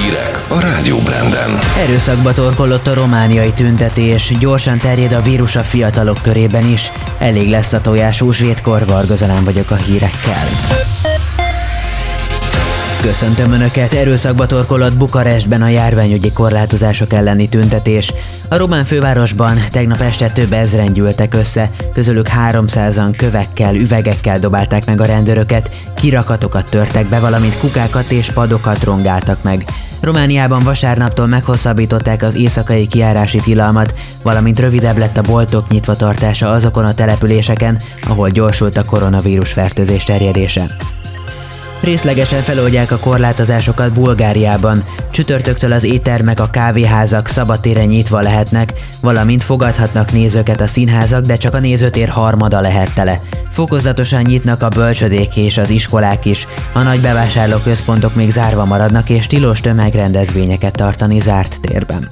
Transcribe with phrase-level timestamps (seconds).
[0.00, 1.58] Hírek a Rádió Branden.
[1.78, 6.92] Erőszakba torkolott a romániai tüntetés, gyorsan terjed a vírus a fiatalok körében is.
[7.18, 10.93] Elég lesz a tojás húsvétkor, Vargazalán vagyok a hírekkel.
[13.04, 13.92] Köszöntöm Önöket!
[13.92, 18.12] Erőszakba torkolott Bukarestben a járványügyi korlátozások elleni tüntetés.
[18.48, 25.00] A román fővárosban tegnap este több ezren gyűltek össze, közülük 300-an kövekkel, üvegekkel dobálták meg
[25.00, 29.64] a rendőröket, kirakatokat törtek be, valamint kukákat és padokat rongáltak meg.
[30.00, 36.84] Romániában vasárnaptól meghosszabbították az éjszakai kiárási tilalmat, valamint rövidebb lett a boltok nyitva tartása azokon
[36.84, 40.76] a településeken, ahol gyorsult a koronavírus fertőzés terjedése.
[41.84, 44.84] Részlegesen feloldják a korlátozásokat Bulgáriában.
[45.10, 51.54] Csütörtöktől az éttermek, a kávéházak szabadtéren nyitva lehetnek, valamint fogadhatnak nézőket a színházak, de csak
[51.54, 53.20] a nézőtér harmada lehet tele.
[53.52, 59.26] Fokozatosan nyitnak a bölcsödék és az iskolák is, a nagy bevásárlóközpontok még zárva maradnak és
[59.26, 62.08] tilos tömegrendezvényeket tartani zárt térben.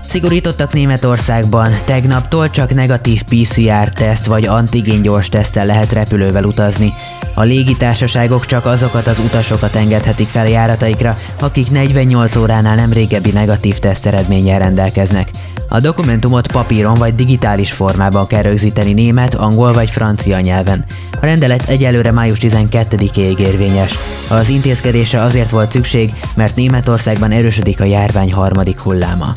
[0.00, 6.92] Szigorítottak Németországban, tegnaptól csak negatív PCR-teszt vagy antigén gyors tesztel lehet repülővel utazni.
[7.34, 13.78] A légitársaságok csak azokat az utasokat engedhetik fel járataikra, akik 48 óránál nem régebbi negatív
[13.78, 15.30] teszt eredménnyel rendelkeznek.
[15.68, 20.84] A dokumentumot papíron vagy digitális formában kell rögzíteni német, angol vagy francia nyelven.
[21.20, 23.98] A rendelet egyelőre május 12-ig érvényes.
[24.28, 29.32] Az intézkedésre azért volt szükség, mert Németországban erősödik a járvány harmadik hulláma.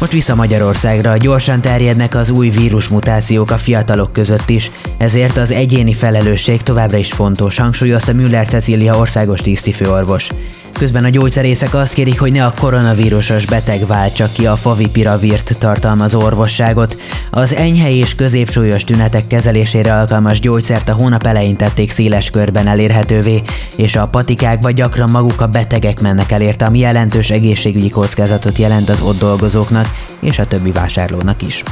[0.00, 5.94] Most vissza Magyarországra, gyorsan terjednek az új vírusmutációk a fiatalok között is, ezért az egyéni
[5.94, 10.30] felelősség továbbra is fontos, hangsúlyozta Müller Cecília országos tisztifőorvos.
[10.72, 16.20] Közben a gyógyszerészek azt kérik, hogy ne a koronavírusos beteg váltsa ki a favipiravírt tartalmazó
[16.20, 16.96] orvosságot.
[17.30, 23.42] Az enyhe és középsúlyos tünetek kezelésére alkalmas gyógyszert a hónap elején tették széles körben elérhetővé,
[23.76, 28.88] és a patikákba gyakran maguk a betegek mennek el érte, ami jelentős egészségügyi kockázatot jelent
[28.88, 29.88] az ott dolgozóknak
[30.20, 31.62] és a többi vásárlónak is.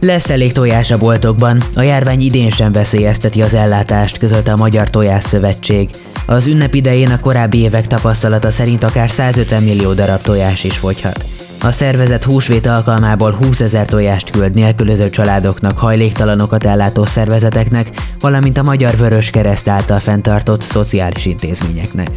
[0.00, 4.90] Lesz elég tojás a boltokban, a járvány idén sem veszélyezteti az ellátást, közölte a Magyar
[4.90, 5.88] Tojás Szövetség.
[6.26, 11.24] Az ünnep idején a korábbi évek tapasztalata szerint akár 150 millió darab tojás is fogyhat.
[11.60, 17.90] A szervezet húsvét alkalmából 20 ezer tojást küld nélkülöző családoknak, hajléktalanokat ellátó szervezeteknek,
[18.20, 22.10] valamint a Magyar Vörös Kereszt által fenntartott szociális intézményeknek.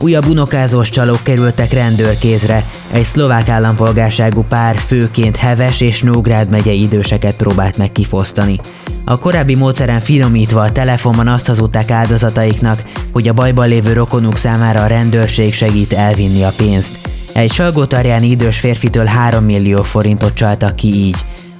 [0.00, 2.64] Újabb unokázós csalók kerültek rendőrkézre.
[2.92, 8.60] Egy szlovák állampolgárságú pár főként Heves és Nógrád megye időseket próbált meg kifosztani.
[9.04, 12.82] A korábbi módszeren finomítva a telefonban azt hazudták áldozataiknak,
[13.12, 16.98] hogy a bajban lévő rokonuk számára a rendőrség segít elvinni a pénzt.
[17.32, 21.16] Egy salgótarjáni idős férfitől 3 millió forintot csaltak ki így.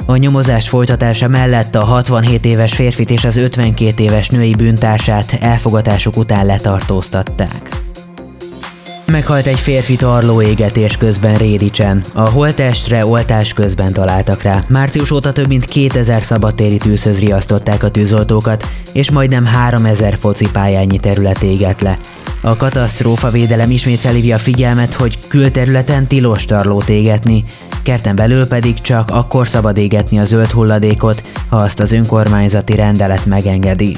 [0.07, 6.17] A nyomozás folytatása mellett a 67 éves férfit és az 52 éves női bűntársát elfogatásuk
[6.17, 7.82] után letartóztatták.
[9.13, 12.03] Meghalt egy férfi tarló égetés közben Rédicsen.
[12.13, 14.65] A holtestre oltás közben találtak rá.
[14.69, 21.43] Március óta több mint 2000 szabadtéri tűzhöz riasztották a tűzoltókat, és majdnem 3000 focipályányi terület
[21.43, 21.99] égett le.
[22.41, 27.45] A katasztrófa védelem ismét felhívja a figyelmet, hogy külterületen tilos tarlót égetni,
[27.83, 33.27] kerten belül pedig csak akkor szabad égetni a zöld hulladékot, ha azt az önkormányzati rendelet
[33.27, 33.97] megengedi.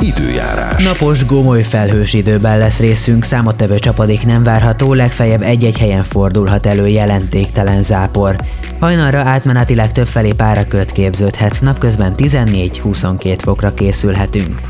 [0.00, 0.84] Időjárás.
[0.84, 6.88] Napos, gomoly felhős időben lesz részünk, számottevő csapadék nem várható, legfeljebb egy-egy helyen fordulhat elő
[6.88, 8.36] jelentéktelen zápor.
[8.78, 14.60] Hajnalra átmenetileg többfelé párakölt képződhet, napközben 14-22 fokra készülhetünk.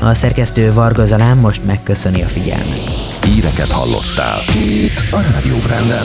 [0.00, 2.80] A szerkesztő Varga Zalán most megköszöni a figyelmet.
[3.22, 4.38] Híreket hallottál.
[4.54, 6.04] Itt a Rádió Branden.